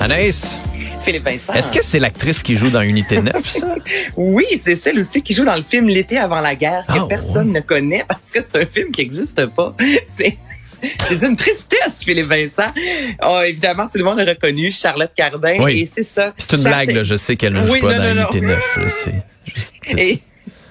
[0.00, 0.58] Anaïs?
[1.04, 1.52] Philippe Vincent.
[1.54, 3.74] Est-ce que c'est l'actrice qui joue dans Unité 9, ça?
[4.16, 7.06] oui, c'est celle aussi qui joue dans le film L'été avant la guerre que Ah,
[7.08, 7.54] personne ouais.
[7.54, 9.74] ne connaît parce que c'est un film qui n'existe pas.
[10.04, 10.36] C'est
[11.08, 12.72] c'est une tristesse, Philippe Vincent.
[13.22, 15.80] Oh, évidemment, tout le monde a reconnu Charlotte Cardin Oui.
[15.82, 16.32] et c'est ça.
[16.38, 17.04] C'est une Charlotte- blague, là.
[17.04, 18.30] Je sais qu'elle ne joue Oui, pas non, dans non, non.
[18.30, 18.76] Unité 9.
[18.78, 18.82] là.
[18.88, 19.12] C'est
[19.44, 20.02] juste- c'est ça.
[20.02, 20.22] Et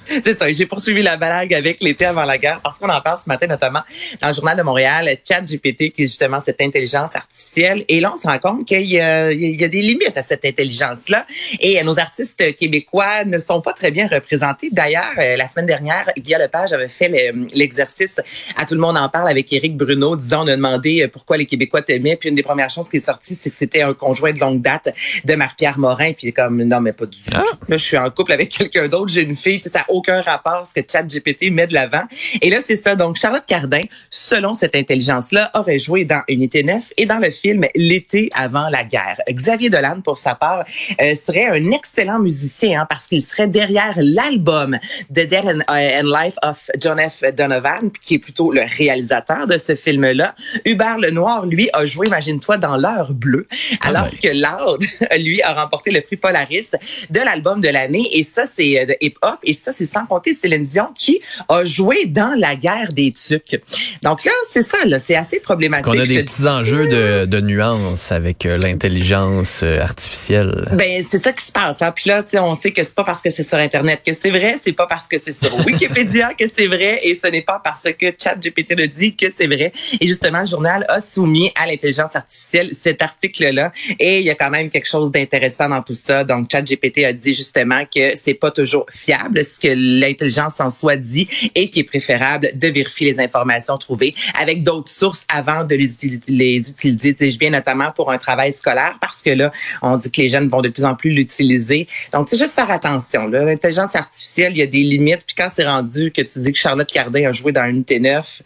[0.23, 3.19] c'est ça, j'ai poursuivi la blague avec l'été avant la guerre parce qu'on en parle
[3.23, 3.81] ce matin notamment
[4.21, 8.17] dans le journal de Montréal, ChatGPT qui est justement cette intelligence artificielle et là on
[8.17, 11.25] se rend compte qu'il y y a des limites à cette intelligence-là
[11.59, 14.69] et nos artistes québécois ne sont pas très bien représentés.
[14.71, 18.19] D'ailleurs, euh, la semaine dernière, Guy Lepage avait fait le- l'exercice
[18.57, 21.37] à tout le monde en parle avec Éric Bruno disant on a demandé euh, pourquoi
[21.37, 23.93] les Québécois t'aimaient puis une des premières choses qui est sortie c'est que c'était un
[23.93, 24.89] conjoint de longue date
[25.25, 27.31] de Marie-Pierre Morin puis comme non mais pas du tout.
[27.33, 27.43] Ah.
[27.67, 30.79] Là, je suis en couple avec quelqu'un d'autre, j'ai une fille, ça aucun rapport ce
[30.79, 32.03] que ChatGPT met de l'avant.
[32.41, 32.95] Et là, c'est ça.
[32.95, 37.65] Donc, Charlotte Cardin, selon cette intelligence-là, aurait joué dans Unité 9 et dans le film
[37.75, 39.19] L'été avant la guerre.
[39.29, 40.63] Xavier Dolan, pour sa part,
[41.01, 44.77] euh, serait un excellent musicien hein, parce qu'il serait derrière l'album
[45.09, 47.23] The Dead and, euh, and Life of John F.
[47.35, 50.33] Donovan, qui est plutôt le réalisateur de ce film-là.
[50.65, 53.47] Hubert Lenoir, lui, a joué, imagine-toi, dans L'heure bleue,
[53.81, 54.17] alors ouais.
[54.21, 54.81] que Loud,
[55.19, 56.71] lui, a remporté le prix Polaris
[57.09, 58.07] de l'album de l'année.
[58.13, 59.39] Et ça, c'est euh, de hip-hop.
[59.43, 63.61] Et ça, c'est sans compter Céline Dion qui a joué dans la guerre des tucs.
[64.03, 65.85] Donc là, c'est ça, là, c'est assez problématique.
[65.85, 70.69] qu'on a des petits enjeux de, de nuances avec euh, l'intelligence euh, artificielle?
[70.73, 71.77] Ben c'est ça qui se passe.
[71.81, 71.91] Hein.
[71.95, 74.57] Puis là, on sait que c'est pas parce que c'est sur Internet que c'est vrai,
[74.63, 77.83] c'est pas parce que c'est sur Wikipédia que c'est vrai, et ce n'est pas parce
[77.83, 79.71] que ChatGPT le dit que c'est vrai.
[79.99, 84.35] Et justement, le journal a soumis à l'intelligence artificielle cet article-là, et il y a
[84.35, 86.23] quand même quelque chose d'intéressant dans tout ça.
[86.23, 90.95] Donc, ChatGPT a dit justement que c'est pas toujours fiable ce que l'intelligence en soi
[90.95, 95.75] dit, et qu'il est préférable de vérifier les informations trouvées avec d'autres sources avant de
[95.75, 97.29] les utiliser.
[97.29, 100.49] Je viens notamment pour un travail scolaire parce que là, on dit que les jeunes
[100.49, 101.87] vont de plus en plus l'utiliser.
[102.11, 103.27] Donc, sais, juste faire attention.
[103.27, 105.23] L'intelligence artificielle, il y a des limites.
[105.25, 108.41] Puis quand c'est rendu que tu dis que Charlotte Cardin a joué dans Unité 9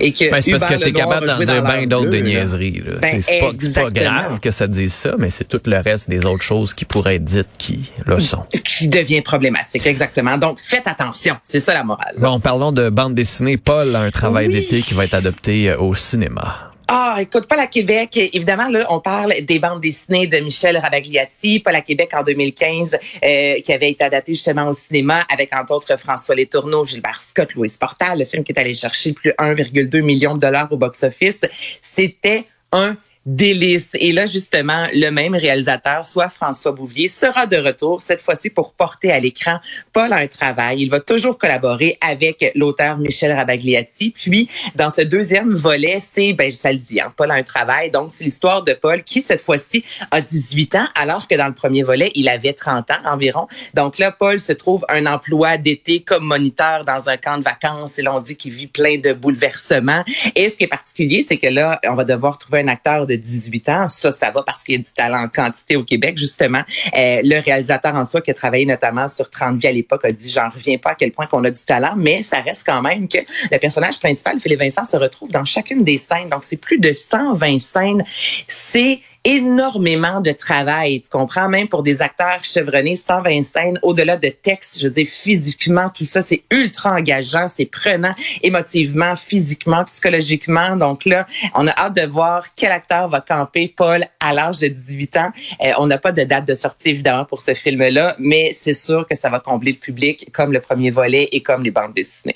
[0.00, 2.82] et que Ben, c'est parce que t'es capable d'en dire bien d'autres de niaiseries.
[3.00, 3.40] Ben, c'est
[3.74, 6.74] pas, grave que ça te dise ça, mais c'est tout le reste des autres choses
[6.74, 8.46] qui pourraient être dites qui le sont.
[8.64, 10.38] qui devient problématique, exactement.
[10.38, 11.36] Donc, faites attention.
[11.44, 12.14] C'est ça la morale.
[12.18, 13.56] Bon, parlons de bande dessinée.
[13.56, 14.54] Paul a un travail Oui.
[14.54, 16.71] d'été qui va être adopté euh, au cinéma.
[16.94, 21.58] Ah, écoute, Paul à Québec, évidemment, là, on parle des bandes dessinées de Michel Ravagliati.
[21.60, 25.72] Paul à Québec en 2015, euh, qui avait été adapté justement au cinéma avec, entre
[25.72, 29.34] autres, François Letourneau, Gilbert Scott, Louis Portal, le film qui est allé chercher plus de
[29.36, 31.40] 1,2 million de dollars au box-office.
[31.80, 33.90] C'était un délice.
[33.94, 38.72] Et là, justement, le même réalisateur, soit François Bouvier, sera de retour, cette fois-ci pour
[38.72, 39.60] porter à l'écran
[39.92, 40.82] Paul un travail.
[40.82, 44.10] Il va toujours collaborer avec l'auteur Michel Rabagliati.
[44.10, 47.90] Puis, dans ce deuxième volet, c'est, ben, ça le dit, hein, Paul a un travail.
[47.90, 51.54] Donc, c'est l'histoire de Paul qui, cette fois-ci, a 18 ans, alors que dans le
[51.54, 53.46] premier volet, il avait 30 ans environ.
[53.74, 57.98] Donc là, Paul se trouve un emploi d'été comme moniteur dans un camp de vacances.
[57.98, 60.04] Et là, on dit qu'il vit plein de bouleversements.
[60.34, 63.11] Et ce qui est particulier, c'est que là, on va devoir trouver un acteur de
[63.16, 63.88] 18 ans.
[63.88, 66.62] Ça, ça va parce qu'il y a du talent en quantité au Québec, justement.
[66.96, 70.12] Euh, le réalisateur en soi qui a travaillé notamment sur 30 vies à l'époque a
[70.12, 72.82] dit, j'en reviens pas à quel point qu'on a du talent, mais ça reste quand
[72.82, 73.18] même que
[73.50, 76.28] le personnage principal, Philippe Vincent, se retrouve dans chacune des scènes.
[76.28, 78.04] Donc, c'est plus de 120 scènes.
[78.48, 81.00] C'est énormément de travail.
[81.00, 81.48] Tu comprends?
[81.48, 86.04] Même pour des acteurs chevronnés, 120 scènes, au-delà de texte, je veux dire, physiquement, tout
[86.04, 90.76] ça, c'est ultra engageant, c'est prenant émotivement, physiquement, psychologiquement.
[90.76, 94.68] Donc là, on a hâte de voir quel acteur va camper Paul à l'âge de
[94.68, 95.30] 18 ans.
[95.62, 99.06] Euh, on n'a pas de date de sortie, évidemment, pour ce film-là, mais c'est sûr
[99.08, 102.34] que ça va combler le public comme le premier volet et comme les bandes dessinées.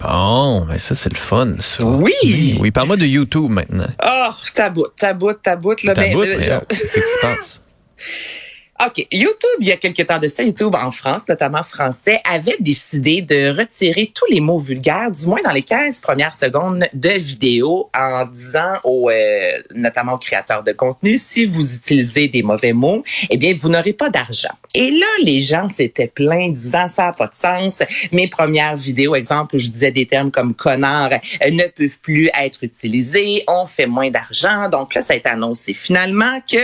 [0.00, 1.84] Bon, ben ça, c'est le fun, ça.
[1.84, 2.58] Oui!
[2.60, 3.86] Oui, parle-moi de YouTube maintenant.
[4.04, 5.82] Oh, taboute, taboute, taboute.
[5.82, 7.02] Là, Ta ben, bout, euh, mais non, c'est
[8.86, 9.08] OK.
[9.10, 13.22] YouTube, il y a quelque temps de ça, YouTube en France, notamment français, avait décidé
[13.22, 17.90] de retirer tous les mots vulgaires, du moins dans les 15 premières secondes de vidéo,
[17.92, 23.02] en disant aux, euh, notamment aux créateurs de contenu, si vous utilisez des mauvais mots,
[23.30, 24.54] eh bien, vous n'aurez pas d'argent.
[24.74, 27.82] Et là, les gens s'étaient plaints, disant ça n'a pas de sens.
[28.12, 31.10] Mes premières vidéos, exemple, où je disais des termes comme connard,
[31.42, 34.68] ne peuvent plus être utilisés, on fait moins d'argent.
[34.68, 36.58] Donc là, ça a été annoncé finalement que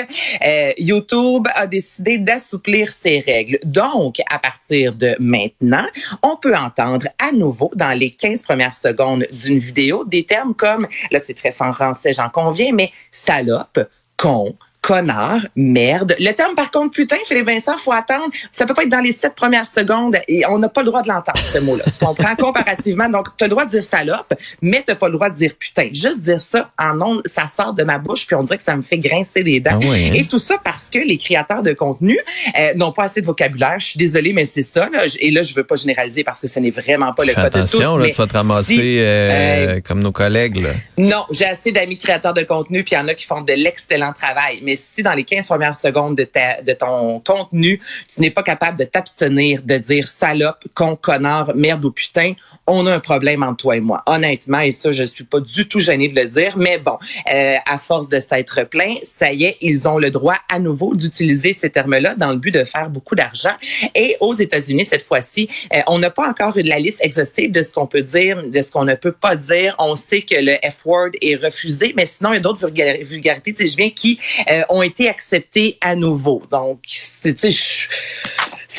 [0.47, 3.59] euh, YouTube a décidé d'assouplir ses règles.
[3.65, 5.87] Donc, à partir de maintenant,
[6.23, 10.87] on peut entendre à nouveau dans les 15 premières secondes d'une vidéo des termes comme,
[11.11, 13.81] là c'est très français, j'en conviens, mais salope,
[14.17, 14.55] con,
[14.85, 16.15] connard, merde.
[16.19, 18.29] Le terme, par contre, putain, Philippe Vincent, faut attendre.
[18.53, 21.01] Ça peut pas être dans les sept premières secondes et on n'a pas le droit
[21.01, 21.85] de l'entendre, ce mot-là.
[21.85, 22.37] Tu comprends?
[22.39, 23.09] Comparativement.
[23.09, 25.53] Donc, tu as le droit de dire salope, mais t'as pas le droit de dire
[25.59, 25.89] putain.
[25.91, 28.77] Juste dire ça en ondes, ça sort de ma bouche puis on dirait que ça
[28.77, 29.81] me fait grincer des dents.
[29.83, 30.15] Ah ouais, hein?
[30.17, 32.19] Et tout ça parce que les créateurs de contenu
[32.59, 33.77] euh, n'ont pas assez de vocabulaire.
[33.79, 34.91] Je suis désolée, mais c'est ça.
[34.91, 35.05] Là.
[35.19, 37.49] Et là, je veux pas généraliser parce que ce n'est vraiment pas le Fais cas
[37.49, 37.59] de tous.
[37.77, 40.61] attention, là, tu vas te ramasser si, euh, comme nos collègues.
[40.61, 40.71] Là.
[40.99, 43.55] non, j'ai assez d'amis créateurs de contenu, puis il y en a qui font de
[43.55, 44.61] l'excellent travail.
[44.63, 47.81] Mais si dans les 15 premières secondes de, ta, de ton contenu,
[48.13, 52.33] tu n'es pas capable de t'abstenir de dire salope, con, connard, merde ou putain,
[52.67, 54.03] on a un problème entre toi et moi.
[54.07, 56.57] Honnêtement, et ça, je suis pas du tout gênée de le dire.
[56.57, 56.97] Mais bon,
[57.33, 60.95] euh, à force de s'être plein, ça y est, ils ont le droit à nouveau
[60.95, 63.55] d'utiliser ces termes-là dans le but de faire beaucoup d'argent.
[63.95, 67.73] Et aux États-Unis, cette fois-ci, euh, on n'a pas encore la liste exhaustive de ce
[67.73, 69.75] qu'on peut dire, de ce qu'on ne peut pas dire.
[69.79, 73.53] On sait que le F-word est refusé, mais sinon, il y a d'autres vulgar- vulgarités,
[73.53, 74.19] tu sais, je viens, qui
[74.51, 76.43] euh, ont été acceptées à nouveau.
[76.51, 77.89] Donc, c'est, je-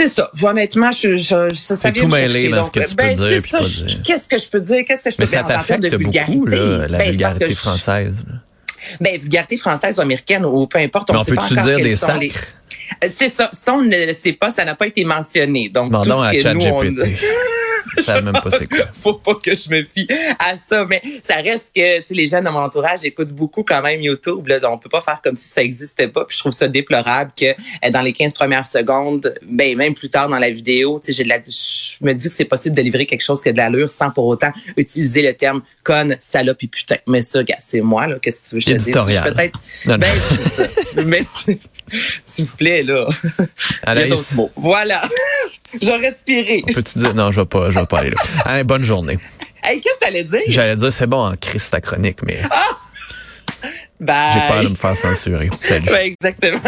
[0.09, 0.29] ça.
[0.43, 3.13] Honnêtement, je, je, ça, ça C'est vient tout mêlé dans ce que tu peux ben,
[3.13, 3.97] dire ça, je-.
[4.03, 4.83] Qu'est-ce que je peux dire?
[4.85, 8.15] Qu'est-ce que je peux Mais dire ça t'affecte beaucoup, là, la Ben, vulgarité je- française.
[8.27, 8.33] là.
[8.99, 11.09] ben, vulgarité française ou américaine ou peu importe.
[11.09, 12.19] On Mais on sait pas peut-tu dire des sacres?
[13.03, 13.49] Euh, C'est ça.
[13.53, 14.51] Ça, on ne le sait pas.
[14.51, 15.69] Ça n'a pas été mentionné.
[15.69, 17.05] Donc, tout Demandons ce que nous, on...
[18.03, 18.85] Savais même pas c'est quoi.
[18.93, 20.07] faut pas que je me fie
[20.39, 24.01] à ça, mais ça reste que les gens de mon entourage écoutent beaucoup quand même
[24.01, 24.47] YouTube.
[24.47, 26.25] Là, on peut pas faire comme si ça existait pas.
[26.25, 30.09] Puis je trouve ça déplorable que euh, dans les 15 premières secondes, ben même plus
[30.09, 32.75] tard dans la vidéo, tu sais, j'ai de la, je me dis que c'est possible
[32.75, 36.17] de livrer quelque chose qui a de l'allure sans pour autant utiliser le terme conne,
[36.21, 36.97] salope et putain.
[37.07, 38.17] Mais ça, gars, c'est moi là.
[38.21, 39.21] Qu'est-ce que tu veux que je te dise?
[39.21, 39.59] Peut-être.
[39.85, 39.99] Non, non.
[39.99, 40.15] Ben
[40.49, 40.63] ça.
[41.05, 41.23] Mais
[42.25, 43.07] s'il vous plaît là.
[43.39, 43.45] Il y
[43.85, 44.51] a Anaïs, d'autres mots.
[44.55, 45.01] Voilà.
[45.81, 46.63] J'ai respiré.
[46.73, 47.13] peux-tu dire...
[47.13, 48.21] Non, je vais pas, je vais pas aller là.
[48.45, 49.19] Allez, bonne journée.
[49.63, 50.41] Hey, qu'est-ce que t'allais dire?
[50.47, 52.39] J'allais dire, c'est bon en Christ ta chronique, mais
[53.99, 54.31] Bye.
[54.33, 55.49] j'ai peur de me faire censurer.
[55.61, 55.89] Salut.
[55.89, 56.59] Ouais, exactement.